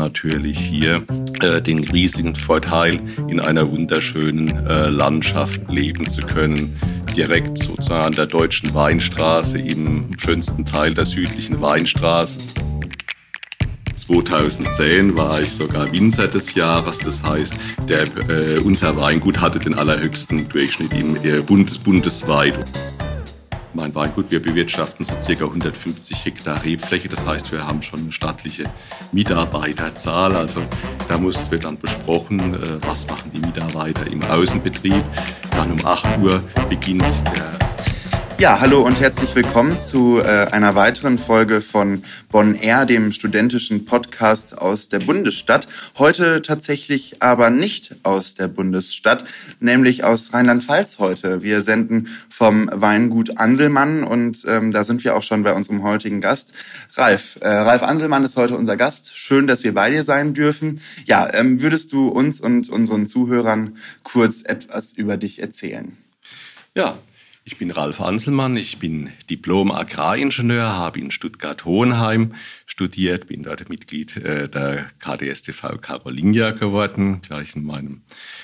[0.00, 1.02] natürlich hier
[1.42, 6.76] äh, den riesigen Vorteil, in einer wunderschönen äh, Landschaft leben zu können.
[7.16, 12.38] Direkt sozusagen an der deutschen Weinstraße, im schönsten Teil der südlichen Weinstraße.
[13.94, 16.98] 2010 war ich sogar Winzer des Jahres.
[16.98, 17.54] Das heißt,
[17.88, 22.58] der, äh, unser Weingut hatte den allerhöchsten Durchschnitt im äh, Bundes bundesweit.
[23.72, 27.08] Mein Weingut, wir bewirtschaften so circa 150 Hektar Rebfläche.
[27.08, 28.64] Das heißt, wir haben schon eine staatliche
[29.12, 30.34] Mitarbeiterzahl.
[30.34, 30.62] Also
[31.06, 35.04] da muss, wird dann besprochen, äh, was machen die Mitarbeiter im Außenbetrieb.
[35.52, 37.59] Dann um 8 Uhr beginnt der
[38.40, 43.84] ja, hallo und herzlich willkommen zu äh, einer weiteren Folge von Bonn Air, dem studentischen
[43.84, 45.68] Podcast aus der Bundesstadt.
[45.98, 49.24] Heute tatsächlich aber nicht aus der Bundesstadt,
[49.60, 51.42] nämlich aus Rheinland-Pfalz heute.
[51.42, 56.22] Wir senden vom Weingut Anselmann und ähm, da sind wir auch schon bei unserem heutigen
[56.22, 56.54] Gast.
[56.94, 59.14] Ralf, äh, Ralf Anselmann ist heute unser Gast.
[59.18, 60.80] Schön, dass wir bei dir sein dürfen.
[61.04, 65.98] Ja, ähm, würdest du uns und unseren Zuhörern kurz etwas über dich erzählen?
[66.74, 66.96] Ja,
[67.50, 72.34] ich bin Ralf Anselmann, ich bin Diplom-Agraringenieur, habe in Stuttgart-Hohenheim
[72.64, 78.02] studiert, bin dort Mitglied äh, der KDSTV Carolinia geworden, gleich in meinem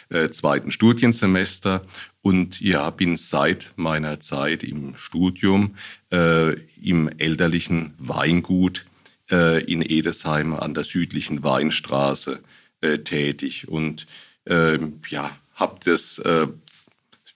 [0.09, 1.83] äh, zweiten Studiensemester.
[2.21, 5.77] Und ja, bin seit meiner Zeit im Studium
[6.13, 8.87] äh, im elterlichen Weingut
[9.31, 12.41] äh, in Edesheim an der südlichen Weinstraße
[12.81, 13.69] äh, tätig.
[13.69, 14.09] Und
[14.47, 16.49] ähm, ja, habe das äh,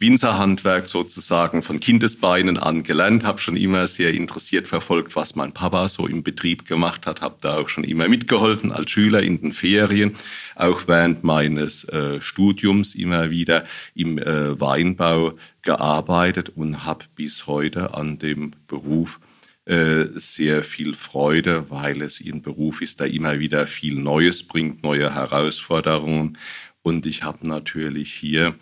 [0.01, 5.91] Winzerhandwerk sozusagen von Kindesbeinen an gelernt, habe schon immer sehr interessiert verfolgt, was mein Papa
[5.91, 9.53] so im Betrieb gemacht hat, habe da auch schon immer mitgeholfen als Schüler in den
[9.53, 10.17] Ferien,
[10.57, 17.93] auch während meines äh, Studiums immer wieder im äh, Weinbau gearbeitet und habe bis heute
[17.93, 19.21] an dem Beruf
[19.67, 24.83] äh, sehr viel Freude, weil es ein Beruf ist, der immer wieder viel Neues bringt,
[24.83, 26.39] neue Herausforderungen.
[26.81, 28.55] Und ich habe natürlich hier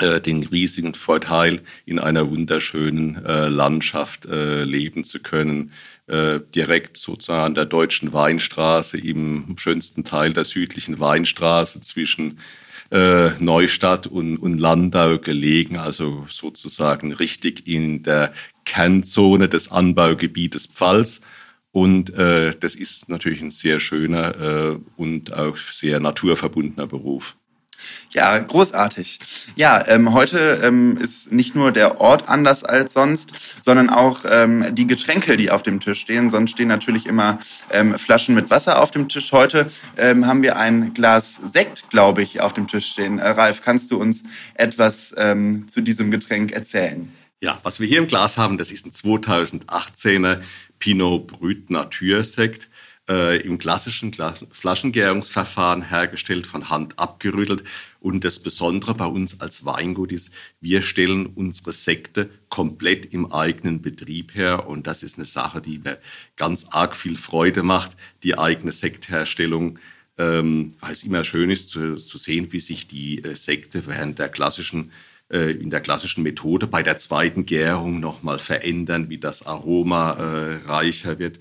[0.00, 5.72] den riesigen Vorteil, in einer wunderschönen äh, Landschaft äh, leben zu können,
[6.06, 12.38] äh, direkt sozusagen an der deutschen Weinstraße, im schönsten Teil der südlichen Weinstraße zwischen
[12.90, 18.32] äh, Neustadt und, und Landau gelegen, also sozusagen richtig in der
[18.64, 21.20] Kernzone des Anbaugebietes Pfalz.
[21.70, 27.36] Und äh, das ist natürlich ein sehr schöner äh, und auch sehr naturverbundener Beruf.
[28.10, 29.18] Ja, großartig.
[29.56, 33.30] Ja, ähm, heute ähm, ist nicht nur der Ort anders als sonst,
[33.62, 36.30] sondern auch ähm, die Getränke, die auf dem Tisch stehen.
[36.30, 37.38] Sonst stehen natürlich immer
[37.70, 39.32] ähm, Flaschen mit Wasser auf dem Tisch.
[39.32, 43.18] Heute ähm, haben wir ein Glas Sekt, glaube ich, auf dem Tisch stehen.
[43.18, 44.22] Äh, Ralf, kannst du uns
[44.54, 47.12] etwas ähm, zu diesem Getränk erzählen?
[47.40, 50.40] Ja, was wir hier im Glas haben, das ist ein 2018er
[50.80, 52.68] Pinot Brut Natursekt
[53.08, 57.64] äh, im klassischen Flaschengärungsverfahren hergestellt, von Hand abgerüttelt.
[58.00, 60.30] Und das Besondere bei uns als Weingut ist,
[60.60, 64.68] wir stellen unsere Sekte komplett im eigenen Betrieb her.
[64.68, 65.98] Und das ist eine Sache, die mir
[66.36, 69.78] ganz arg viel Freude macht, die eigene Sektherstellung.
[70.16, 74.18] Ähm, weil es immer schön ist zu, zu sehen, wie sich die äh, Sekte während
[74.18, 74.90] der klassischen
[75.30, 80.54] äh, in der klassischen Methode bei der zweiten Gärung nochmal verändern, wie das Aroma äh,
[80.66, 81.38] reicher wird.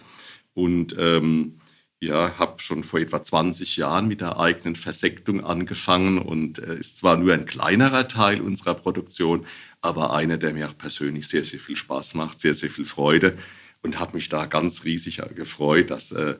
[0.57, 1.59] Und ähm,
[2.00, 6.97] ja, habe schon vor etwa 20 Jahren mit der eigenen Versektung angefangen und äh, ist
[6.97, 9.45] zwar nur ein kleinerer Teil unserer Produktion,
[9.81, 13.38] aber einer, der mir auch persönlich sehr, sehr viel Spaß macht, sehr, sehr viel Freude
[13.84, 16.38] und habe mich da ganz riesig gefreut, dass äh,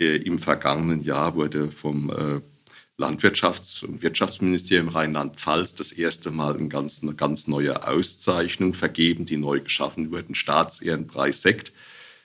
[0.00, 2.40] äh im vergangenen Jahr wurde vom äh,
[3.00, 9.36] Landwirtschafts- und Wirtschaftsministerium Rheinland-Pfalz das erste Mal eine ganz, eine ganz neue Auszeichnung vergeben, die
[9.36, 11.72] neu geschaffen wurde, Staatsehrenpreis Sekt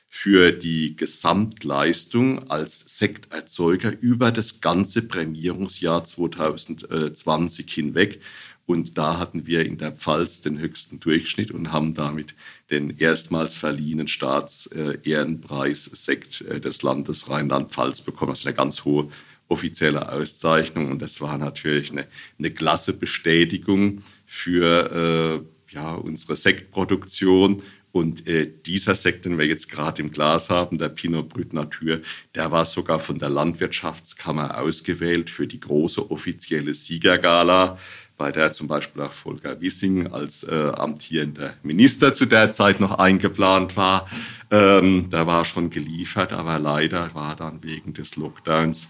[0.10, 8.22] für die Gesamtleistung als Sekterzeuger über das ganze Prämierungsjahr 2020 hinweg.
[8.66, 12.34] Und da hatten wir in der Pfalz den höchsten Durchschnitt und haben damit
[12.72, 18.32] den erstmals verliehenen Staatsehrenpreis Sekt äh, des Landes Rheinland-Pfalz bekommen.
[18.32, 19.10] Das ist eine ganz hohe
[19.48, 22.08] offizielle Auszeichnung und das war natürlich eine,
[22.40, 27.62] eine klasse Bestätigung für äh, ja, unsere Sektproduktion
[27.96, 32.02] und äh, dieser Sekt, den wir jetzt gerade im Glas haben, der Pinot Brut Natur,
[32.36, 37.78] der war sogar von der Landwirtschaftskammer ausgewählt für die große offizielle Siegergala,
[38.18, 43.00] bei der zum Beispiel auch Volker Wissing als äh, amtierender Minister zu der Zeit noch
[43.00, 44.10] eingeplant war.
[44.52, 48.90] Ähm, da war schon geliefert, aber leider war dann wegen des Lockdowns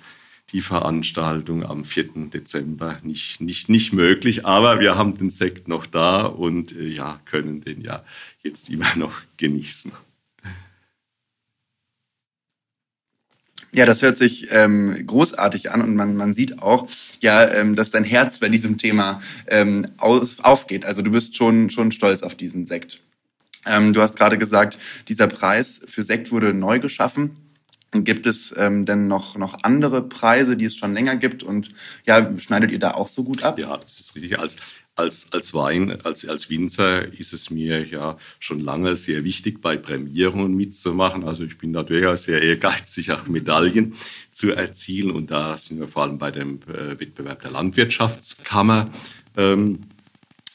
[0.52, 2.30] die Veranstaltung am 4.
[2.34, 4.46] Dezember nicht, nicht, nicht möglich.
[4.46, 8.04] Aber wir haben den Sekt noch da und äh, ja, können den ja
[8.44, 9.92] jetzt immer noch genießen.
[13.76, 16.88] Ja, das hört sich ähm, großartig an und man, man sieht auch,
[17.20, 20.86] ja, ähm, dass dein Herz bei diesem Thema ähm, aus, aufgeht.
[20.86, 23.02] Also du bist schon, schon stolz auf diesen Sekt.
[23.66, 24.78] Ähm, du hast gerade gesagt,
[25.10, 27.36] dieser Preis für Sekt wurde neu geschaffen.
[28.04, 31.44] Gibt es ähm, denn noch, noch andere Preise, die es schon länger gibt?
[31.44, 31.72] Und
[32.06, 33.58] ja, schneidet ihr da auch so gut ab?
[33.60, 34.38] Ja, das ist richtig.
[34.38, 34.58] Als,
[34.96, 39.78] als, als Wein, als, als Winzer ist es mir ja schon lange sehr wichtig, bei
[39.78, 41.24] Prämierungen mitzumachen.
[41.24, 43.94] Also ich bin da durchaus sehr ehrgeizig, auch Medaillen
[44.32, 45.12] zu erzielen.
[45.12, 48.90] Und da sind wir vor allem bei dem äh, Wettbewerb der Landwirtschaftskammer.
[49.38, 49.80] Ähm,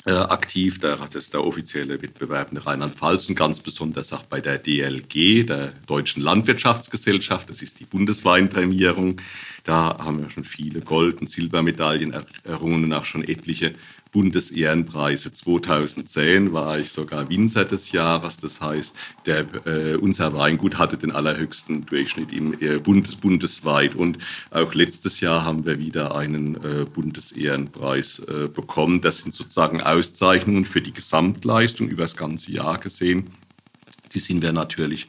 [0.06, 0.78] äh, aktiv.
[0.78, 5.72] Das ist der offizielle Wettbewerb in Rheinland-Pfalz und ganz besonders auch bei der DLG, der
[5.86, 7.50] Deutschen Landwirtschaftsgesellschaft.
[7.50, 9.20] Das ist die Bundesweinprämierung.
[9.64, 12.14] Da haben wir schon viele Gold- und Silbermedaillen
[12.44, 13.74] errungen und auch schon etliche
[14.12, 15.32] Bundesehrenpreise.
[15.32, 18.38] 2010 war ich sogar Winzer des Jahres.
[18.38, 18.94] Das heißt,
[19.26, 23.94] der, äh, unser Weingut hatte den allerhöchsten Durchschnitt im äh, Bundes, bundesweit.
[23.94, 24.18] Und
[24.50, 29.00] auch letztes Jahr haben wir wieder einen äh, Bundesehrenpreis äh, bekommen.
[29.00, 33.30] Das sind sozusagen Auszeichnungen für die Gesamtleistung über das ganze Jahr gesehen.
[34.12, 35.08] Die sind wir natürlich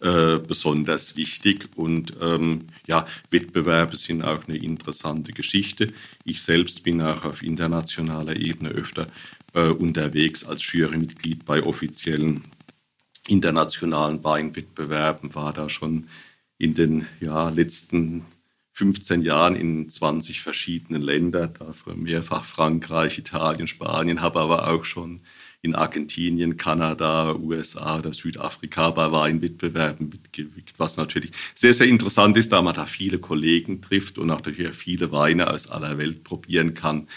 [0.00, 1.68] äh, besonders wichtig.
[1.76, 5.92] Und ähm, ja, Wettbewerbe sind auch eine interessante Geschichte.
[6.24, 9.08] Ich selbst bin auch auf internationaler Ebene öfter
[9.54, 12.44] äh, unterwegs als Jurymitglied bei offiziellen
[13.26, 16.08] internationalen Weinwettbewerben, war da schon
[16.56, 18.24] in den ja, letzten
[18.72, 25.20] 15 Jahren in 20 verschiedenen Ländern, dafür mehrfach Frankreich, Italien, Spanien, habe aber auch schon
[25.62, 32.52] in Argentinien, Kanada, USA oder Südafrika bei Weinwettbewerben mitgewirkt, was natürlich sehr, sehr interessant ist,
[32.52, 36.74] da man da viele Kollegen trifft und auch natürlich viele Weine aus aller Welt probieren
[36.74, 37.08] kann.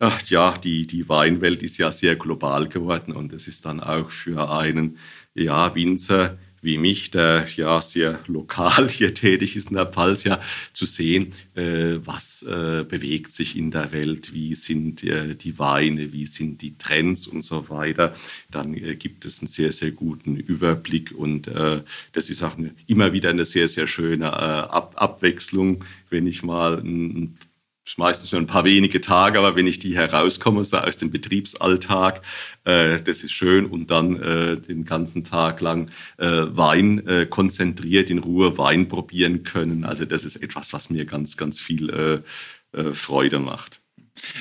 [0.00, 4.10] Ach ja, die, die Weinwelt ist ja sehr global geworden und es ist dann auch
[4.10, 4.98] für einen
[5.34, 10.40] ja, Winzer wie mich, der ja sehr lokal hier tätig ist in der Pfalz, ja
[10.72, 16.12] zu sehen, äh, was äh, bewegt sich in der Welt, wie sind äh, die Weine,
[16.12, 18.14] wie sind die Trends und so weiter.
[18.50, 21.82] Dann äh, gibt es einen sehr, sehr guten Überblick und äh,
[22.12, 26.42] das ist auch eine, immer wieder eine sehr, sehr schöne äh, Ab Abwechslung, wenn ich
[26.42, 27.34] mal ein
[27.96, 32.22] meistens nur ein paar wenige Tage, aber wenn ich die herauskomme so aus dem Betriebsalltag,
[32.64, 38.10] äh, das ist schön und dann äh, den ganzen Tag lang äh, Wein äh, konzentriert
[38.10, 39.84] in Ruhe Wein probieren können.
[39.84, 43.80] Also das ist etwas, was mir ganz, ganz viel äh, äh, Freude macht.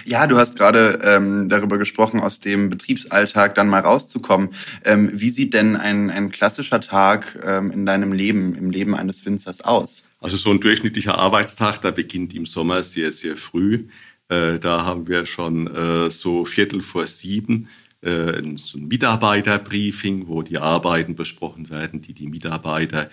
[0.05, 4.49] Ja, du hast gerade ähm, darüber gesprochen, aus dem Betriebsalltag dann mal rauszukommen.
[4.83, 9.25] Ähm, wie sieht denn ein, ein klassischer Tag ähm, in deinem Leben, im Leben eines
[9.25, 10.05] Winzers aus?
[10.19, 13.85] Also so ein durchschnittlicher Arbeitstag, der beginnt im Sommer sehr, sehr früh.
[14.29, 17.67] Äh, da haben wir schon äh, so Viertel vor sieben
[18.01, 23.09] äh, so ein Mitarbeiterbriefing, wo die Arbeiten besprochen werden, die die Mitarbeiter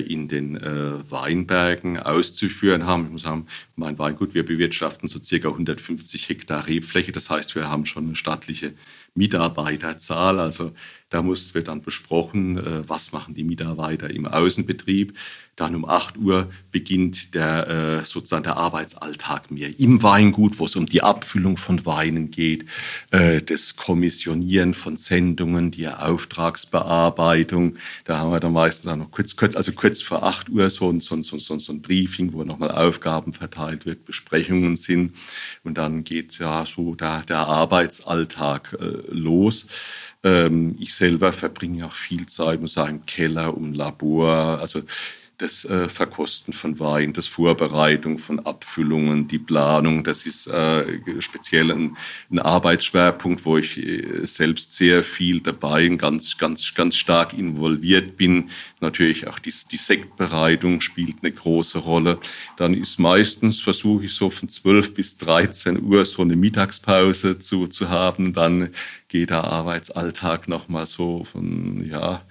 [0.00, 3.06] in den äh, Weinbergen auszuführen haben.
[3.06, 7.12] Ich muss sagen, mein Weingut, wir bewirtschaften so circa 150 Hektar Rebfläche.
[7.12, 8.74] Das heißt, wir haben schon eine staatliche
[9.16, 10.38] Mitarbeiterzahl.
[10.40, 10.72] Also
[11.08, 15.16] da mussten wir dann besprochen, äh, was machen die Mitarbeiter im Außenbetrieb.
[15.54, 20.76] Dann um 8 Uhr beginnt der äh, sozusagen der Arbeitsalltag mehr im Weingut, wo es
[20.76, 22.66] um die Abfüllung von Weinen geht,
[23.10, 27.76] äh, das Kommissionieren von Sendungen, die Auftragsbearbeitung.
[28.04, 30.90] Da haben wir dann meistens auch noch kurz, kurz also kurz vor 8 Uhr so
[30.90, 35.14] ein, so, so, so, so ein Briefing, wo nochmal Aufgaben verteilt wird, Besprechungen sind.
[35.64, 38.76] Und dann geht ja so der, der Arbeitsalltag
[39.08, 39.66] los.
[40.24, 44.60] Ähm, ich selber verbringe auch viel Zeit, muss sagen, Keller und Labor.
[44.60, 44.82] Also
[45.38, 50.02] das äh, Verkosten von Wein, das Vorbereitung von Abfüllungen, die Planung.
[50.02, 51.96] Das ist äh, speziell ein,
[52.30, 58.16] ein, Arbeitsschwerpunkt, wo ich äh, selbst sehr viel dabei und ganz, ganz, ganz stark involviert
[58.16, 58.48] bin.
[58.80, 62.18] Natürlich auch die, die Sektbereitung spielt eine große Rolle.
[62.56, 67.66] Dann ist meistens, versuche ich so von 12 bis 13 Uhr so eine Mittagspause zu,
[67.66, 68.32] zu haben.
[68.32, 68.70] Dann
[69.08, 72.22] geht der Arbeitsalltag nochmal so von, ja,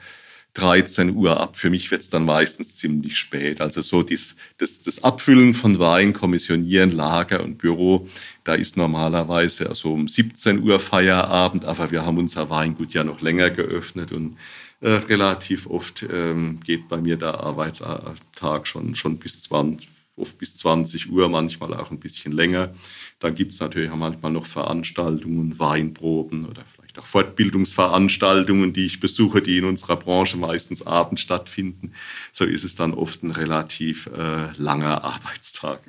[0.55, 1.57] 13 Uhr ab.
[1.57, 3.61] Für mich wird es dann meistens ziemlich spät.
[3.61, 8.07] Also so dies, das, das Abfüllen von Wein, Kommissionieren, Lager und Büro,
[8.43, 13.21] da ist normalerweise also um 17 Uhr Feierabend, aber wir haben unser Weingut ja noch
[13.21, 14.37] länger geöffnet und
[14.81, 20.57] äh, relativ oft ähm, geht bei mir der Arbeitstag schon, schon bis 20, oft bis
[20.57, 22.73] 20 Uhr, manchmal auch ein bisschen länger.
[23.19, 26.63] Dann gibt es natürlich auch manchmal noch Veranstaltungen, Weinproben oder
[27.03, 31.93] Fortbildungsveranstaltungen, die ich besuche, die in unserer Branche meistens abends stattfinden.
[32.31, 35.79] So ist es dann oft ein relativ äh, langer Arbeitstag.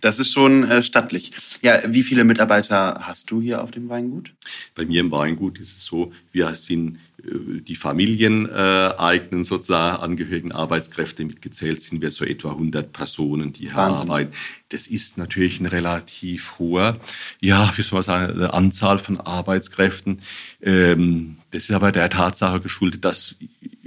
[0.00, 1.32] Das ist schon äh, stattlich.
[1.62, 4.32] Ja, wie viele Mitarbeiter hast du hier auf dem Weingut?
[4.74, 11.24] Bei mir im Weingut ist es so, wir sind äh, die familieneigenen sozusagen Angehörigen Arbeitskräfte
[11.24, 14.10] mitgezählt, sind wir so etwa 100 Personen, die hier Wahnsinn.
[14.10, 14.32] arbeiten.
[14.68, 16.94] Das ist natürlich eine relativ hohe,
[17.40, 20.20] ja, wie soll man sagen, Anzahl von Arbeitskräften.
[20.60, 23.36] Ähm, das ist aber der Tatsache geschuldet, dass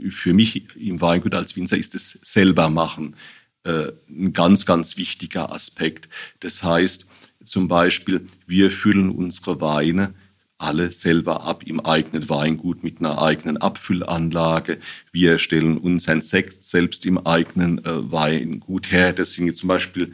[0.10, 3.16] für mich im Weingut als Winzer ist es selber machen
[3.70, 6.10] äh, ein ganz, ganz wichtiger Aspekt.
[6.40, 7.06] Das heißt
[7.46, 10.14] zum Beispiel, wir füllen unsere Weine
[10.58, 14.80] alle selber ab im eigenen Weingut mit einer eigenen Abfüllanlage.
[15.12, 19.14] Wir stellen unseren Sekt selbst im eigenen äh, Weingut her.
[19.14, 20.14] Das sind zum Beispiel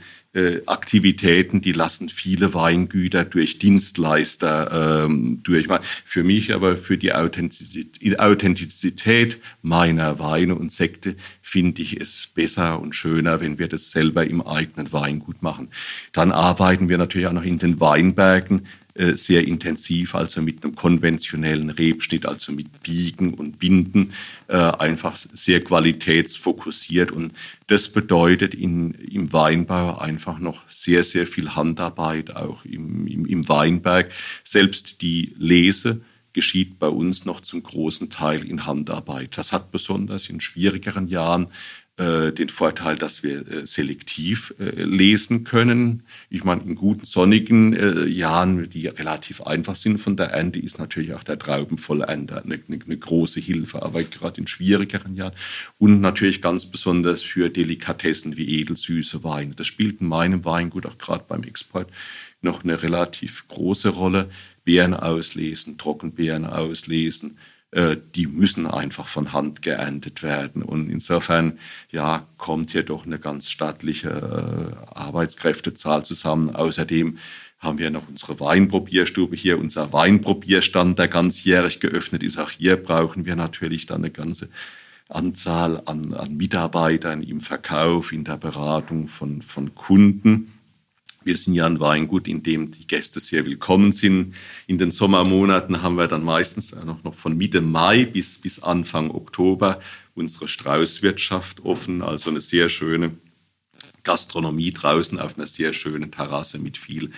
[0.66, 5.68] Aktivitäten, die lassen viele Weingüter durch Dienstleister ähm, durch.
[6.04, 12.80] Für mich aber für die Authentizität, Authentizität meiner Weine und Sekte finde ich es besser
[12.82, 15.70] und schöner, wenn wir das selber im eigenen Weingut machen.
[16.12, 18.64] Dann arbeiten wir natürlich auch noch in den Weinbergen
[18.98, 24.14] äh, sehr intensiv, also mit einem konventionellen Rebschnitt, also mit Biegen und Binden,
[24.48, 27.12] äh, einfach sehr qualitätsfokussiert.
[27.12, 27.34] Und
[27.68, 33.48] das bedeutet in, im Weinbau einfach noch sehr, sehr viel Handarbeit, auch im, im, im
[33.48, 34.12] Weinberg.
[34.44, 36.02] Selbst die Lese,
[36.36, 39.38] geschieht bei uns noch zum großen Teil in Handarbeit.
[39.38, 41.48] Das hat besonders in schwierigeren Jahren
[41.98, 46.04] äh, den Vorteil, dass wir äh, selektiv äh, lesen können.
[46.30, 51.14] Ich meine, in guten sonnigen Jahren, die relativ einfach sind von der Ernte, ist natürlich
[51.14, 53.82] auch der Traubenvollender eine, eine, eine große Hilfe.
[53.82, 55.34] Aber gerade in schwierigeren Jahren
[55.78, 59.56] und natürlich ganz besonders für Delikatessen wie edelsüße Weine.
[59.56, 61.90] Das spielt in meinem Weingut auch gerade beim Export
[62.42, 64.30] noch eine relativ große Rolle.
[64.66, 67.38] Beeren auslesen, Trockenbeeren auslesen,
[67.72, 70.64] äh, die müssen einfach von Hand geerntet werden.
[70.64, 71.60] Und insofern
[71.92, 76.56] ja, kommt hier doch eine ganz stattliche äh, Arbeitskräftezahl zusammen.
[76.56, 77.18] Außerdem
[77.60, 82.38] haben wir noch unsere Weinprobierstube hier, unser Weinprobierstand, der ganzjährig geöffnet ist.
[82.38, 84.50] Auch hier brauchen wir natürlich dann eine ganze
[85.10, 90.55] Anzahl an, an Mitarbeitern im Verkauf, in der Beratung von, von Kunden.
[91.26, 94.36] Wir sind ja ein Weingut, in dem die Gäste sehr willkommen sind.
[94.68, 99.10] In den Sommermonaten haben wir dann meistens noch, noch von Mitte Mai bis, bis Anfang
[99.10, 99.80] Oktober
[100.14, 103.18] unsere Straußwirtschaft offen, also eine sehr schöne
[104.04, 107.10] Gastronomie draußen auf einer sehr schönen Terrasse mit viel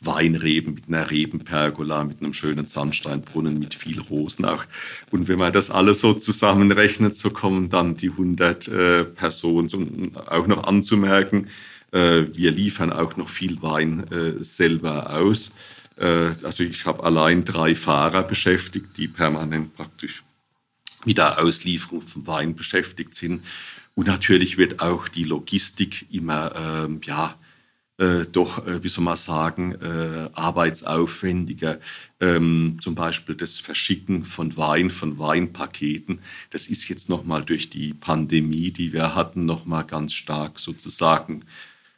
[0.00, 4.64] Weinreben, mit einer Rebenpergola, mit einem schönen Sandsteinbrunnen, mit viel Rosen auch.
[5.10, 9.68] Und wenn man das alles so zusammenrechnet, so kommen dann die 100 äh, Personen.
[9.74, 11.48] Und auch noch anzumerken,
[11.96, 15.50] wir liefern auch noch viel Wein äh, selber aus.
[15.96, 20.22] Äh, also ich habe allein drei Fahrer beschäftigt, die permanent praktisch
[21.04, 23.44] mit der Auslieferung von Wein beschäftigt sind.
[23.94, 27.36] Und natürlich wird auch die Logistik immer, ähm, ja,
[27.98, 31.80] äh, doch, äh, wie soll man sagen, äh, arbeitsaufwendiger.
[32.20, 36.18] Ähm, zum Beispiel das Verschicken von Wein, von Weinpaketen.
[36.50, 41.44] Das ist jetzt nochmal durch die Pandemie, die wir hatten, nochmal ganz stark sozusagen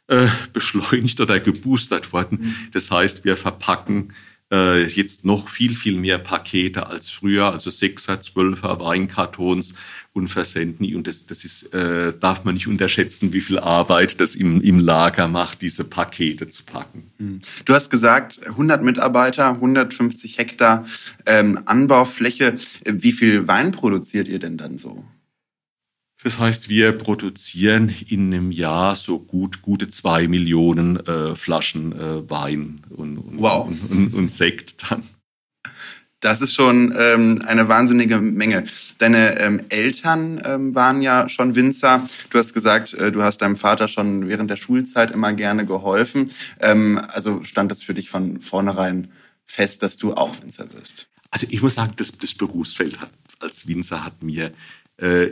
[0.09, 2.39] äh, beschleunigt oder geboostert worden.
[2.41, 2.55] Mhm.
[2.73, 4.13] Das heißt, wir verpacken
[4.51, 9.73] äh, jetzt noch viel, viel mehr Pakete als früher, also 6er, 12er Weinkartons
[10.13, 10.95] und versenden die.
[10.95, 14.79] Und das, das ist, äh, darf man nicht unterschätzen, wie viel Arbeit das im, im
[14.79, 17.11] Lager macht, diese Pakete zu packen.
[17.19, 17.41] Mhm.
[17.65, 20.85] Du hast gesagt, 100 Mitarbeiter, 150 Hektar
[21.25, 22.55] ähm, Anbaufläche.
[22.85, 25.05] Wie viel Wein produziert ihr denn dann so?
[26.21, 32.29] Das heißt, wir produzieren in einem Jahr so gut gute zwei Millionen äh, Flaschen äh,
[32.29, 33.69] Wein und, und, wow.
[33.89, 35.03] und, und, Sekt dann.
[36.19, 38.65] Das ist schon ähm, eine wahnsinnige Menge.
[38.97, 42.05] Deine ähm, Eltern ähm, waren ja schon Winzer.
[42.29, 46.29] Du hast gesagt, äh, du hast deinem Vater schon während der Schulzeit immer gerne geholfen.
[46.59, 49.07] Ähm, also stand das für dich von vornherein
[49.45, 51.07] fest, dass du auch Winzer wirst?
[51.31, 54.51] Also ich muss sagen, das, das Berufsfeld hat, als Winzer hat mir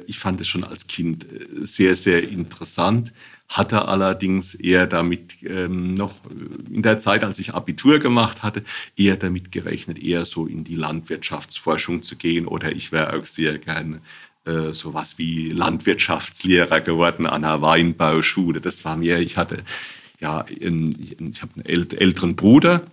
[0.08, 3.14] ich fand es schon als Kind äh, sehr, sehr interessant,
[3.50, 8.64] hatte allerdings eher damit ähm, noch äh, in der Zeit, als ich Abitur gemacht hatte,
[8.96, 13.58] eher damit gerechnet, eher so in die Landwirtschaftsforschung zu gehen oder ich wäre auch sehr
[13.58, 14.02] gerne
[14.46, 18.62] äh, sowas wie Landwirtschaftslehrer geworden an einer Weinbauschule.
[18.62, 19.64] Das war mir, ich hatte
[20.20, 20.96] ja, in,
[21.32, 22.84] ich habe einen älteren Bruder,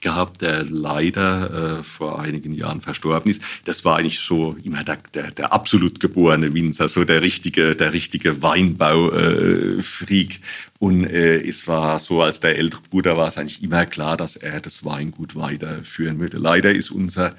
[0.00, 3.42] gehabt, der leider äh, vor einigen Jahren verstorben ist.
[3.64, 7.92] Das war eigentlich so immer der, der, der absolut geborene Winzer, so der richtige, der
[7.92, 10.34] richtige Weinbau-Freak.
[10.34, 10.38] Äh,
[10.78, 14.36] und äh, es war so, als der ältere Bruder war es eigentlich immer klar, dass
[14.36, 16.38] er das Weingut weiterführen würde.
[16.38, 17.34] Leider ist unser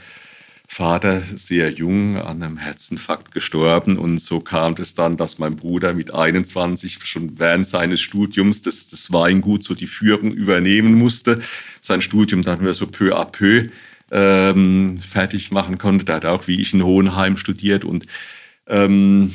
[0.70, 5.94] Vater sehr jung an einem Herzinfarkt gestorben und so kam es dann, dass mein Bruder
[5.94, 11.40] mit 21 schon während seines Studiums das, das Weingut so die Führung übernehmen musste.
[11.82, 13.70] Sein Studium dann nur so peu à peu
[14.12, 16.06] ähm, fertig machen konnte.
[16.06, 18.06] Der hat auch wie ich in Hohenheim studiert und
[18.68, 19.34] ähm,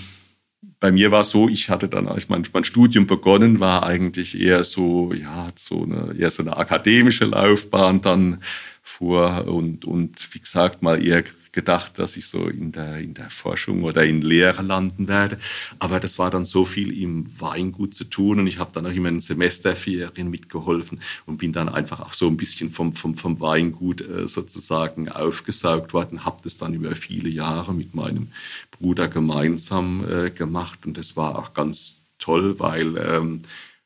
[0.82, 4.38] bei mir war es so, ich hatte dann, als mein, mein Studium begonnen, war eigentlich
[4.38, 8.42] eher so, ja, so eine, eher so eine akademische Laufbahn dann
[8.82, 13.30] vor und, und wie gesagt, mal eher gedacht, dass ich so in der, in der
[13.30, 15.36] Forschung oder in Lehre landen werde.
[15.78, 18.92] Aber das war dann so viel im Weingut zu tun und ich habe dann auch
[18.92, 23.40] immer in Semesterferien mitgeholfen und bin dann einfach auch so ein bisschen vom, vom, vom
[23.40, 28.28] Weingut äh, sozusagen aufgesaugt worden, habe das dann über viele Jahre mit meinem
[28.70, 33.42] Bruder gemeinsam äh, gemacht und das war auch ganz toll, weil ähm,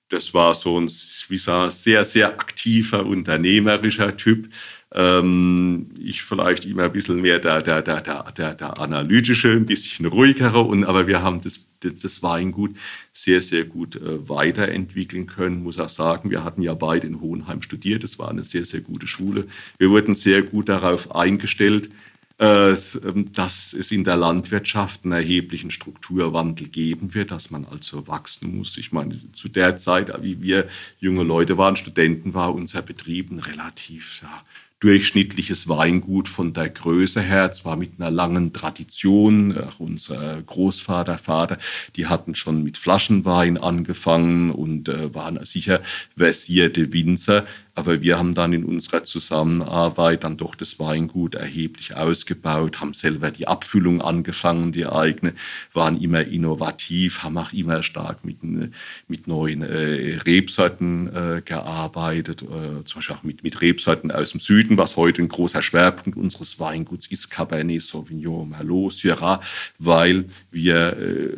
[0.09, 4.49] das war so ein wie sag, sehr, sehr aktiver, unternehmerischer Typ
[4.97, 9.67] ähm, ich vielleicht immer ein bisschen mehr der, der, der, der, der, der analytische, ein
[9.67, 10.61] bisschen ruhigere.
[10.61, 12.75] Und, aber wir haben das, das, das Weingut
[13.13, 15.63] sehr, sehr gut äh, weiterentwickeln können.
[15.63, 18.05] Muss auch sagen, wir hatten ja beide in Hohenheim studiert.
[18.05, 19.47] Es war eine sehr, sehr gute Schule.
[19.79, 21.91] Wir wurden sehr gut darauf eingestellt,
[22.39, 28.09] äh, ähm, dass es in der Landwirtschaft einen erheblichen Strukturwandel geben wird, dass man also
[28.09, 28.77] wachsen muss.
[28.77, 30.69] Ich meine, zu der Zeit, wie wir
[31.01, 34.43] junge Leute waren, Studenten, war unser Betrieb ein relativ ja,
[34.81, 39.57] durchschnittliches Weingut von der Größe her, zwar mit einer langen Tradition.
[39.57, 41.59] Auch unser Großvater, Vater,
[41.97, 45.81] die hatten schon mit Flaschenwein angefangen und äh, waren sicher
[46.17, 47.47] versierte Winzer.
[47.77, 53.31] Aber wir haben dann in unserer Zusammenarbeit dann doch das Weingut erheblich ausgebaut, haben selber
[53.31, 55.35] die Abfüllung angefangen, die eigene,
[55.75, 62.83] waren immer innovativ, haben auch immer stark mit, mit neuen äh, Rebsorten äh, gearbeitet, äh,
[62.87, 66.59] zum Beispiel auch mit, mit Rebsorten aus dem Süden, was heute ein großer Schwerpunkt unseres
[66.59, 69.43] Weinguts ist, Cabernet Sauvignon, Merlot, Syrah,
[69.79, 71.37] weil wir, äh,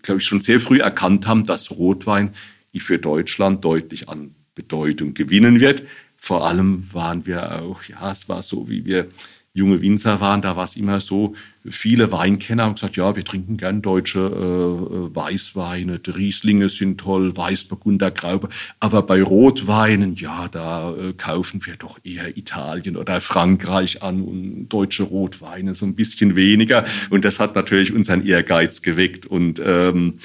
[0.00, 2.34] glaube ich, schon sehr früh erkannt haben, dass Rotwein
[2.80, 5.84] für Deutschland deutlich an Bedeutung gewinnen wird.
[6.16, 9.06] Vor allem waren wir auch, ja, es war so, wie wir
[9.54, 11.34] junge Winzer waren, da war es immer so,
[11.68, 17.36] viele Weinkenner haben gesagt, ja, wir trinken gern deutsche äh, Weißweine, die Rieslinge sind toll,
[17.36, 18.48] Weißburgunder, Graube,
[18.80, 24.68] aber bei Rotweinen, ja, da äh, kaufen wir doch eher Italien oder Frankreich an und
[24.68, 26.84] deutsche Rotweine so ein bisschen weniger.
[27.10, 29.26] Und das hat natürlich unseren Ehrgeiz geweckt.
[29.26, 30.18] Und ähm,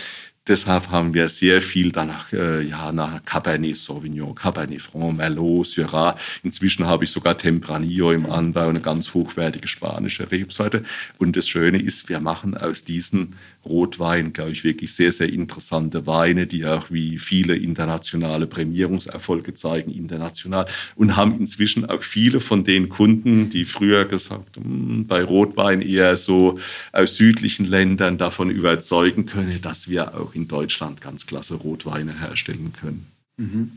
[0.46, 6.18] Deshalb haben wir sehr viel danach, äh, ja, nach Cabernet Sauvignon, Cabernet Franc, Merlot, Syrah.
[6.44, 10.84] Inzwischen habe ich sogar Tempranillo im Anbau, eine ganz hochwertige spanische Rebsorte.
[11.18, 16.06] Und das Schöne ist, wir machen aus diesen Rotwein, glaube ich, wirklich sehr, sehr interessante
[16.06, 20.66] Weine, die auch wie viele internationale Prämierungserfolge zeigen, international.
[20.96, 25.82] Und haben inzwischen auch viele von den Kunden, die früher gesagt haben, hm, bei Rotwein
[25.82, 26.60] eher so
[26.92, 32.74] aus südlichen Ländern davon überzeugen können, dass wir auch in Deutschland ganz klasse Rotweine herstellen
[32.80, 33.08] können.
[33.38, 33.72] Mhm.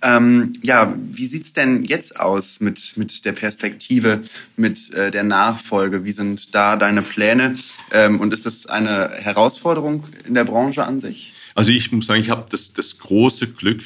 [0.00, 4.22] Ähm, ja, wie sieht es denn jetzt aus mit, mit der Perspektive,
[4.56, 6.04] mit äh, der Nachfolge?
[6.04, 7.56] Wie sind da deine Pläne?
[7.92, 11.34] Ähm, und ist das eine Herausforderung in der Branche an sich?
[11.54, 13.82] Also ich muss sagen, ich habe das, das große Glück,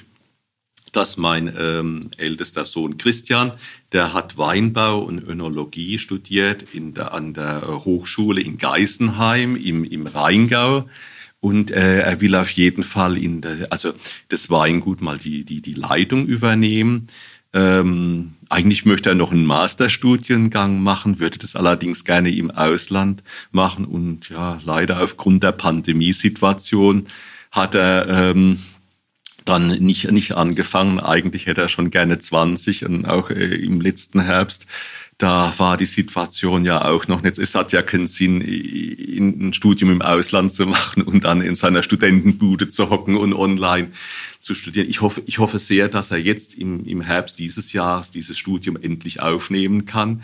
[0.92, 3.52] dass mein ähm, ältester Sohn Christian,
[3.92, 10.06] der hat Weinbau und Önologie studiert in der, an der Hochschule in Geisenheim im, im
[10.06, 10.88] Rheingau.
[11.40, 13.92] Und äh, er will auf jeden Fall in der, also
[14.28, 17.08] das Weingut mal die, die, die Leitung übernehmen.
[17.52, 23.86] Ähm, eigentlich möchte er noch einen Masterstudiengang machen, würde das allerdings gerne im Ausland machen.
[23.86, 27.06] Und ja, leider aufgrund der Pandemiesituation
[27.50, 28.58] hat er ähm,
[29.44, 31.00] dann nicht, nicht angefangen.
[31.00, 34.66] Eigentlich hätte er schon gerne 20 und auch äh, im letzten Herbst
[35.20, 39.92] da war die Situation ja auch noch nicht, es hat ja keinen Sinn, ein Studium
[39.92, 43.90] im Ausland zu machen und dann in seiner Studentenbude zu hocken und online
[44.38, 44.88] zu studieren.
[44.88, 48.78] Ich hoffe, ich hoffe sehr, dass er jetzt im, im Herbst dieses Jahres dieses Studium
[48.80, 50.22] endlich aufnehmen kann.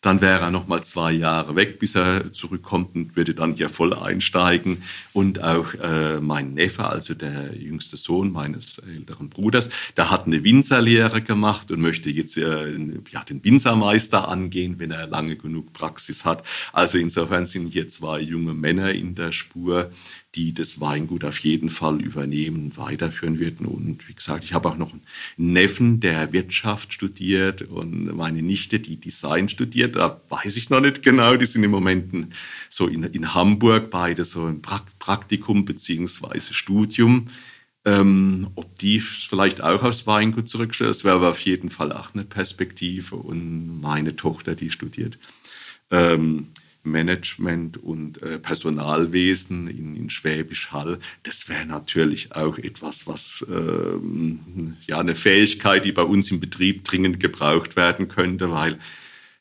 [0.00, 3.68] Dann wäre er noch mal zwei Jahre weg, bis er zurückkommt und würde dann hier
[3.68, 4.82] voll einsteigen.
[5.12, 10.44] Und auch äh, mein Neffe, also der jüngste Sohn meines älteren Bruders, der hat eine
[10.44, 12.78] Winzerlehre gemacht und möchte jetzt äh,
[13.10, 16.44] ja, den Winzermeister angehen, wenn er lange genug Praxis hat.
[16.72, 19.90] Also insofern sind hier zwei junge Männer in der Spur,
[20.34, 23.66] die das Weingut auf jeden Fall übernehmen, weiterführen werden.
[23.66, 25.02] Und wie gesagt, ich habe auch noch einen
[25.36, 29.96] Neffen, der Wirtschaft studiert und meine Nichte, die Design studiert.
[29.96, 31.36] Da weiß ich noch nicht genau.
[31.36, 32.34] Die sind im Moment
[32.68, 37.28] so in, in Hamburg, beide so im Praktikum beziehungsweise Studium.
[37.84, 42.12] Ähm, ob die vielleicht auch aufs Weingut zurückstellen, das wäre aber auf jeden Fall auch
[42.12, 43.16] eine Perspektive.
[43.16, 45.18] Und meine Tochter, die studiert
[45.90, 46.48] ähm,
[46.90, 54.76] Management und äh, Personalwesen in, in, Schwäbisch Hall, das wäre natürlich auch etwas, was ähm,
[54.86, 58.78] ja eine Fähigkeit, die bei uns im Betrieb dringend gebraucht werden könnte, weil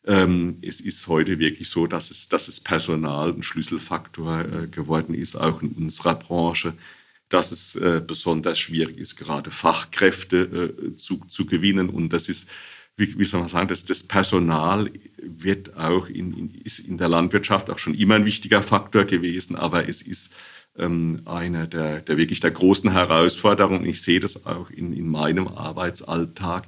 [0.06, 5.14] ähm, es ist heute wirklich so, dass es, dass es Personal ein Schlüsselfaktor äh, geworden
[5.14, 6.74] ist, auch in unserer Branche
[7.30, 11.90] dass es äh, besonders schwierig ist, gerade Fachkräfte äh, zu, zu gewinnen.
[11.90, 12.48] Und das ist
[12.98, 17.08] wie, wie soll man sagen, das, das Personal wird auch in, in, ist in der
[17.08, 20.34] Landwirtschaft auch schon immer ein wichtiger Faktor gewesen, aber es ist
[20.78, 23.86] ähm, eine der, der wirklich der großen Herausforderungen.
[23.86, 26.68] Ich sehe das auch in, in meinem Arbeitsalltag.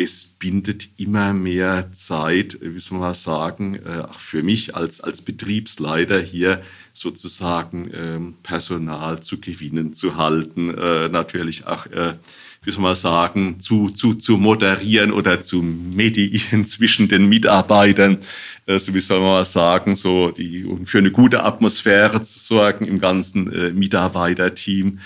[0.00, 5.22] Es bindet immer mehr Zeit, wie soll man sagen, äh, auch für mich als, als
[5.22, 12.14] Betriebsleiter hier sozusagen ähm, Personal zu gewinnen, zu halten, äh, natürlich auch äh,
[12.62, 18.18] wie soll man sagen, zu, zu, zu moderieren oder zu medieren zwischen den Mitarbeitern,
[18.66, 23.76] so wie soll man sagen, so die, für eine gute Atmosphäre zu sorgen im ganzen
[23.76, 24.98] Mitarbeiterteam.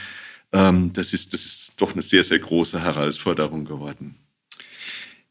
[0.52, 4.16] Ähm, das ist, das ist doch eine sehr, sehr große Herausforderung geworden.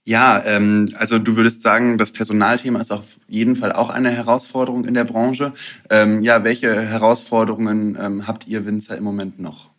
[0.03, 4.85] Ja, ähm, also du würdest sagen, das Personalthema ist auf jeden Fall auch eine Herausforderung
[4.85, 5.53] in der Branche.
[5.91, 9.69] Ähm, ja, welche Herausforderungen ähm, habt ihr Winzer im Moment noch?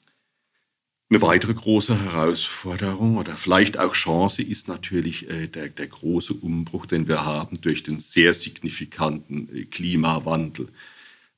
[1.11, 6.87] Eine weitere große Herausforderung oder vielleicht auch Chance ist natürlich äh, der, der, große Umbruch,
[6.87, 10.69] den wir haben durch den sehr signifikanten äh, Klimawandel.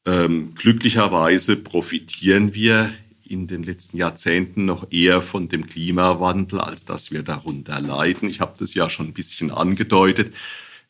[0.06, 2.92] Ähm, glücklicherweise profitieren wir
[3.34, 8.30] in den letzten Jahrzehnten noch eher von dem Klimawandel, als dass wir darunter leiden.
[8.30, 10.32] Ich habe das ja schon ein bisschen angedeutet.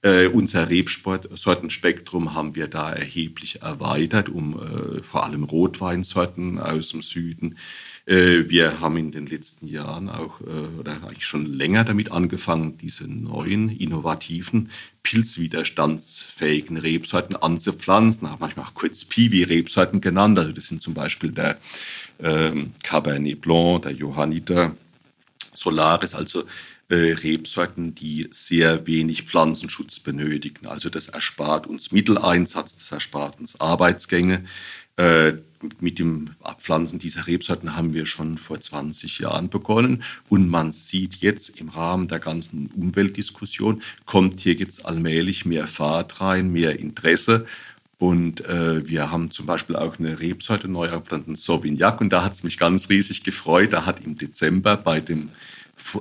[0.02, 7.00] Äh, unser Rebsortenspektrum haben wir da erheblich erweitert, um äh, vor allem Rotweinsorten aus dem
[7.00, 7.56] Süden
[8.06, 12.76] äh, wir haben in den letzten Jahren auch, äh, oder eigentlich schon länger damit angefangen,
[12.76, 14.70] diese neuen, innovativen,
[15.04, 18.28] pilzwiderstandsfähigen Rebsorten anzupflanzen.
[18.28, 20.36] Haben manchmal auch kurz Piwi-Rebsorten genannt.
[20.38, 21.58] Also das sind zum Beispiel der
[22.20, 24.74] ähm, Cabernet Blanc, der Johanniter
[25.52, 26.44] Solaris, also
[26.88, 30.66] äh, Rebsorten, die sehr wenig Pflanzenschutz benötigen.
[30.66, 34.44] Also das erspart uns Mitteleinsatz, das erspart uns Arbeitsgänge.
[34.96, 35.34] Äh,
[35.80, 40.02] mit dem Abpflanzen dieser Rebsorten haben wir schon vor 20 Jahren begonnen.
[40.28, 46.20] Und man sieht jetzt im Rahmen der ganzen Umweltdiskussion, kommt hier jetzt allmählich mehr Fahrt
[46.20, 47.46] rein, mehr Interesse.
[47.98, 52.00] Und äh, wir haben zum Beispiel auch eine Rebsorte neu abgepflanzt, Sauvignac.
[52.00, 53.72] Und da hat es mich ganz riesig gefreut.
[53.72, 55.30] Da hat im Dezember bei dem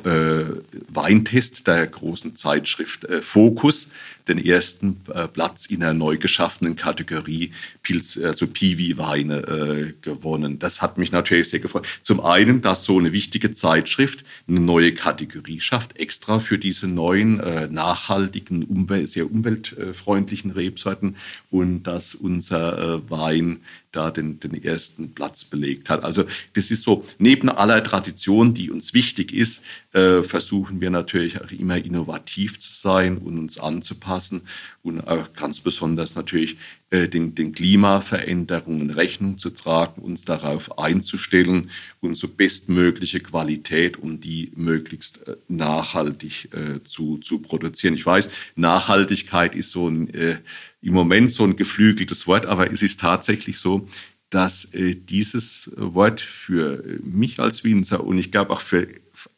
[0.05, 0.45] äh,
[0.89, 3.89] Weintest der großen Zeitschrift äh, Focus
[4.27, 10.59] den ersten äh, Platz in einer neu geschaffenen Kategorie Pilz, also Piwi-Weine äh, gewonnen.
[10.59, 11.85] Das hat mich natürlich sehr gefreut.
[12.01, 17.39] Zum einen, dass so eine wichtige Zeitschrift eine neue Kategorie schafft, extra für diese neuen,
[17.39, 21.17] äh, nachhaltigen, umwelt, sehr umweltfreundlichen Rebsorten
[21.51, 23.59] und dass unser äh, Wein
[23.91, 26.03] da den, den ersten Platz belegt hat.
[26.03, 29.62] Also das ist so, neben aller Tradition, die uns wichtig ist,
[29.93, 34.41] äh, versuchen wir natürlich auch immer innovativ zu sein und uns anzupassen
[34.81, 36.57] und auch ganz besonders natürlich
[36.93, 41.71] äh, den, den Klimaveränderungen Rechnung zu tragen, uns darauf einzustellen
[42.01, 47.95] und so bestmögliche Qualität, um die möglichst äh, nachhaltig äh, zu, zu produzieren.
[47.95, 50.37] Ich weiß, Nachhaltigkeit ist so ein, äh,
[50.83, 53.87] im Moment so ein geflügeltes Wort, aber es ist tatsächlich so,
[54.29, 58.87] dass äh, dieses Wort für mich als Winzer und ich glaube auch für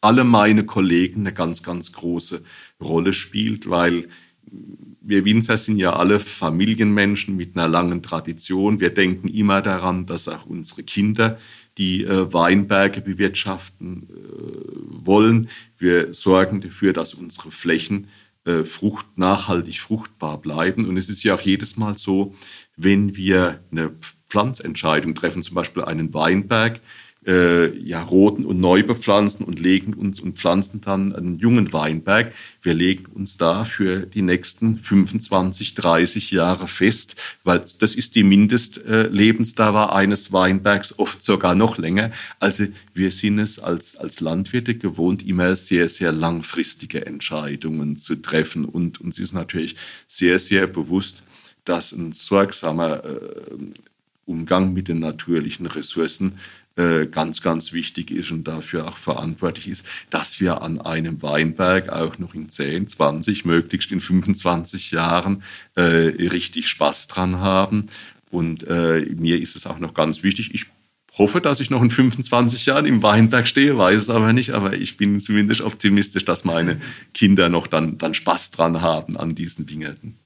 [0.00, 2.42] alle meine Kollegen eine ganz, ganz große
[2.80, 4.08] Rolle spielt, weil
[5.00, 8.80] wir Winzer sind ja alle Familienmenschen mit einer langen Tradition.
[8.80, 11.38] Wir denken immer daran, dass auch unsere Kinder
[11.78, 15.48] die äh, Weinberge bewirtschaften äh, wollen.
[15.78, 18.08] Wir sorgen dafür, dass unsere Flächen
[18.44, 20.86] äh, frucht, nachhaltig fruchtbar bleiben.
[20.86, 22.34] Und es ist ja auch jedes Mal so,
[22.76, 23.92] wenn wir eine
[24.28, 26.80] Pflanzentscheidung treffen, zum Beispiel einen Weinberg,
[27.26, 32.32] äh, ja, roten und neu bepflanzen und legen uns und pflanzen dann einen jungen Weinberg.
[32.62, 38.22] Wir legen uns da für die nächsten 25, 30 Jahre fest, weil das ist die
[38.22, 42.12] Mindestlebensdauer eines Weinbergs, oft sogar noch länger.
[42.38, 48.64] Also wir sind es als, als Landwirte gewohnt, immer sehr, sehr langfristige Entscheidungen zu treffen.
[48.64, 51.24] Und uns ist natürlich sehr, sehr bewusst,
[51.64, 53.18] dass ein sorgsamer äh,
[54.26, 56.38] Umgang mit den natürlichen Ressourcen
[56.76, 61.88] äh, ganz, ganz wichtig ist und dafür auch verantwortlich ist, dass wir an einem Weinberg
[61.88, 65.42] auch noch in 10, 20, möglichst in 25 Jahren
[65.74, 67.86] äh, richtig Spaß dran haben.
[68.30, 70.66] Und äh, mir ist es auch noch ganz wichtig, ich
[71.16, 74.74] hoffe, dass ich noch in 25 Jahren im Weinberg stehe, weiß es aber nicht, aber
[74.74, 76.78] ich bin zumindest optimistisch, dass meine
[77.14, 80.18] Kinder noch dann, dann Spaß dran haben an diesen Dingen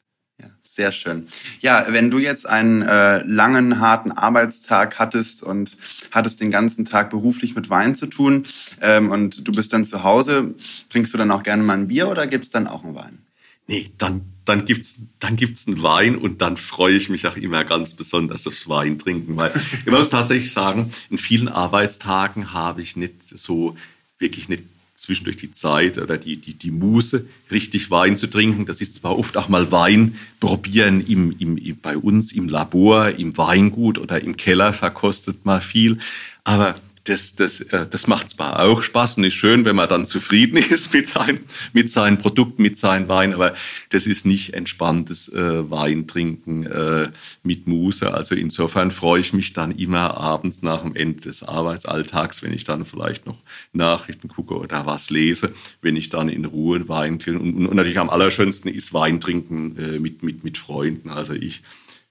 [0.81, 1.27] Sehr schön.
[1.61, 5.77] Ja, wenn du jetzt einen äh, langen, harten Arbeitstag hattest und
[6.11, 8.47] hattest den ganzen Tag beruflich mit Wein zu tun
[8.81, 10.55] ähm, und du bist dann zu Hause,
[10.89, 13.19] trinkst du dann auch gerne mal ein Bier oder gibt's dann auch einen Wein?
[13.67, 17.63] Nee, dann, dann gibt's dann gibt's einen Wein und dann freue ich mich auch immer
[17.65, 19.53] ganz besonders aufs Wein trinken, weil
[19.85, 23.77] ich muss tatsächlich sagen, in vielen Arbeitstagen habe ich nicht so
[24.19, 24.63] wirklich nicht
[25.01, 28.67] zwischendurch die Zeit oder die, die, die Muße, richtig Wein zu trinken.
[28.67, 33.37] Das ist zwar oft auch mal Wein probieren im, im, bei uns im Labor, im
[33.39, 35.99] Weingut oder im Keller verkostet mal viel,
[36.45, 40.07] aber das, das, äh, das macht zwar auch Spaß und ist schön, wenn man dann
[40.07, 41.41] zufrieden ist mit, sein,
[41.73, 43.55] mit seinen Produkten, mit seinem Wein, aber
[43.91, 47.11] das ist nicht entspanntes äh, Weintrinken äh,
[47.43, 48.13] mit Muse.
[48.13, 52.65] Also insofern freue ich mich dann immer abends nach dem Ende des Arbeitsalltags, wenn ich
[52.65, 53.39] dann vielleicht noch
[53.73, 57.41] Nachrichten gucke oder was lese, wenn ich dann in Ruhe Wein trinke.
[57.41, 61.09] Und, und natürlich am allerschönsten ist Wein trinken äh, mit, mit, mit Freunden.
[61.11, 61.63] Also ich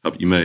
[0.04, 0.42] habe immer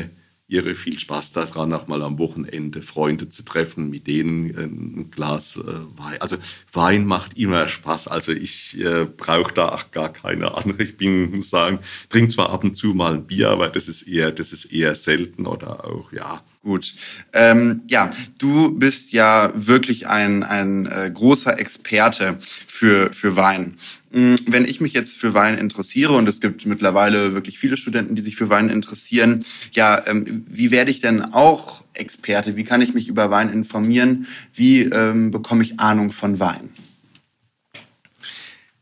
[0.54, 5.10] irre viel Spaß daran, auch mal am Wochenende Freunde zu treffen, mit denen äh, ein
[5.10, 6.20] Glas äh, Wein.
[6.20, 6.36] Also
[6.72, 8.08] Wein macht immer Spaß.
[8.08, 10.82] Also ich äh, brauche da auch gar keine andere.
[10.84, 14.30] Ich bin, sagen, trinke zwar ab und zu mal ein Bier, aber das ist eher,
[14.30, 16.94] das ist eher selten oder auch, ja, Gut.
[17.34, 23.74] Ähm, ja, du bist ja wirklich ein, ein äh, großer Experte für, für Wein.
[24.12, 28.14] Mm, wenn ich mich jetzt für Wein interessiere, und es gibt mittlerweile wirklich viele Studenten,
[28.14, 32.56] die sich für Wein interessieren, ja, ähm, wie werde ich denn auch Experte?
[32.56, 34.26] Wie kann ich mich über Wein informieren?
[34.54, 36.70] Wie ähm, bekomme ich Ahnung von Wein?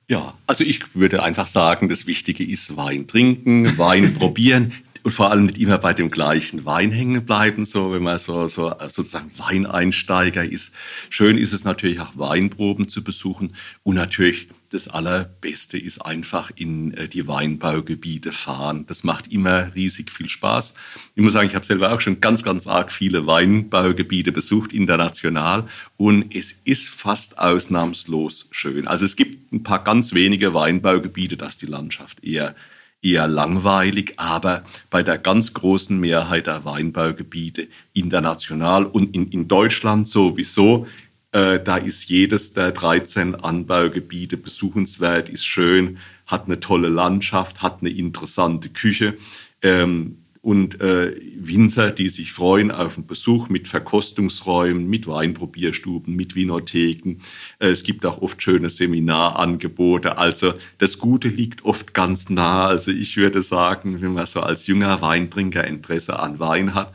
[0.06, 5.30] Ja, also ich würde einfach sagen, das Wichtige ist Wein trinken, Wein probieren und vor
[5.30, 9.30] allem nicht immer bei dem gleichen Wein hängen bleiben, so wenn man so, so sozusagen
[9.36, 10.72] Weineinsteiger ist.
[11.10, 16.94] Schön ist es natürlich auch Weinproben zu besuchen und natürlich das Allerbeste ist einfach in
[16.94, 18.86] äh, die Weinbaugebiete fahren.
[18.86, 20.74] Das macht immer riesig viel Spaß.
[21.14, 25.68] Ich muss sagen, ich habe selber auch schon ganz, ganz arg viele Weinbaugebiete besucht, international.
[25.98, 28.88] Und es ist fast ausnahmslos schön.
[28.88, 32.54] Also es gibt ein paar ganz wenige Weinbaugebiete, dass die Landschaft eher
[33.02, 40.06] eher langweilig, aber bei der ganz großen Mehrheit der Weinbaugebiete international und in, in Deutschland
[40.06, 40.86] sowieso,
[41.32, 47.80] äh, da ist jedes der 13 Anbaugebiete besuchenswert, ist schön, hat eine tolle Landschaft, hat
[47.80, 49.16] eine interessante Küche.
[49.62, 56.34] Ähm, und äh, Winzer, die sich freuen auf einen Besuch mit Verkostungsräumen, mit Weinprobierstuben, mit
[56.34, 57.20] Winotheken.
[57.60, 60.18] Äh, es gibt auch oft schöne Seminarangebote.
[60.18, 62.66] Also das Gute liegt oft ganz nah.
[62.66, 66.92] Also ich würde sagen, wenn man so als junger Weintrinker Interesse an Wein hat,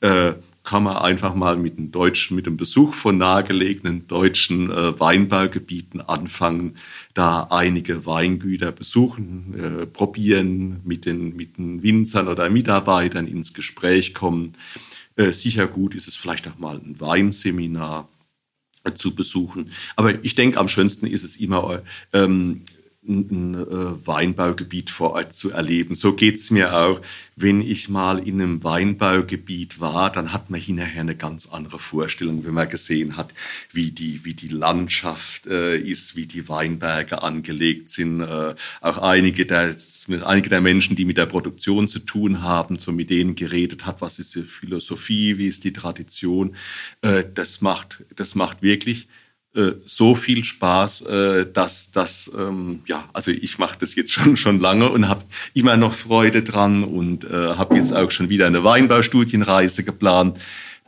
[0.00, 0.32] äh,
[0.68, 6.02] kann man einfach mal mit dem deutschen, mit dem Besuch von nahegelegenen deutschen äh, Weinbaugebieten
[6.02, 6.76] anfangen,
[7.14, 14.12] da einige Weingüter besuchen, äh, probieren, mit den, mit den Winzern oder Mitarbeitern ins Gespräch
[14.12, 14.58] kommen.
[15.16, 18.10] Äh, sicher gut ist es vielleicht auch mal ein Weinseminar
[18.84, 19.70] äh, zu besuchen.
[19.96, 22.60] Aber ich denke, am schönsten ist es immer, ähm,
[23.08, 25.94] ein, äh, Weinbaugebiet vor Ort zu erleben.
[25.94, 27.00] So geht's mir auch.
[27.36, 32.44] Wenn ich mal in einem Weinbaugebiet war, dann hat man hinterher eine ganz andere Vorstellung,
[32.44, 33.32] wenn man gesehen hat,
[33.72, 38.20] wie die, wie die Landschaft äh, ist, wie die Weinberge angelegt sind.
[38.20, 39.74] Äh, auch einige der,
[40.24, 44.00] einige der Menschen, die mit der Produktion zu tun haben, so mit denen geredet hat,
[44.00, 46.56] was ist die Philosophie, wie ist die Tradition.
[47.02, 49.08] Äh, das macht, das macht wirklich
[49.58, 54.36] äh, so viel Spaß, äh, dass das, ähm, ja, also ich mache das jetzt schon,
[54.36, 58.46] schon lange und habe immer noch Freude dran und äh, habe jetzt auch schon wieder
[58.46, 60.38] eine Weinbaustudienreise geplant,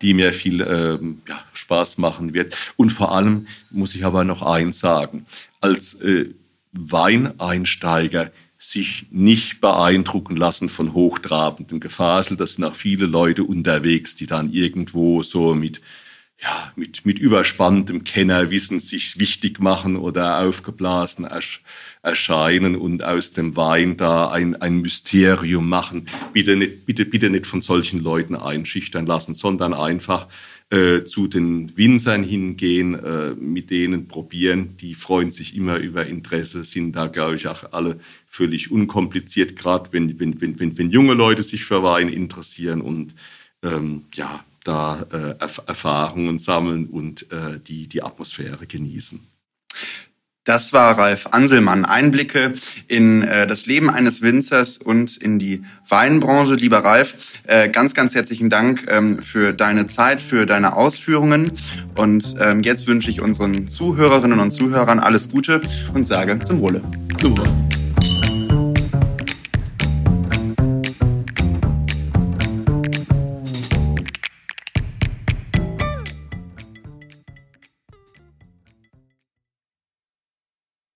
[0.02, 2.56] die mir viel ähm, ja, Spaß machen wird.
[2.76, 5.26] Und vor allem muss ich aber noch eins sagen,
[5.60, 6.26] als äh,
[6.72, 12.36] Weineinsteiger sich nicht beeindrucken lassen von hochtrabendem Gefasel.
[12.36, 15.80] Das sind auch viele Leute unterwegs, die dann irgendwo so mit
[16.42, 21.62] ja, mit, mit überspanntem Kennerwissen sich wichtig machen oder aufgeblasen ersch
[22.02, 26.08] erscheinen und aus dem Wein da ein, ein Mysterium machen.
[26.32, 30.26] Bitte nicht, bitte, bitte nicht von solchen Leuten einschüchtern lassen, sondern einfach
[30.70, 34.78] äh, zu den Winzern hingehen, äh, mit denen probieren.
[34.78, 39.92] Die freuen sich immer über Interesse, sind da, glaube ich, auch alle völlig unkompliziert, gerade
[39.92, 43.14] wenn, wenn, wenn, wenn, wenn junge Leute sich für Wein interessieren und
[43.62, 45.34] ähm, ja, da äh,
[45.66, 49.20] Erfahrungen sammeln und äh, die, die Atmosphäre genießen.
[50.44, 51.84] Das war Ralf Anselmann.
[51.84, 52.54] Einblicke
[52.88, 56.54] in äh, das Leben eines Winzers und in die Weinbranche.
[56.54, 61.52] Lieber Ralf, äh, ganz, ganz herzlichen Dank ähm, für deine Zeit, für deine Ausführungen.
[61.94, 65.60] Und ähm, jetzt wünsche ich unseren Zuhörerinnen und Zuhörern alles Gute
[65.92, 66.82] und sage zum Wohle.
[67.18, 67.89] Zum Wohle.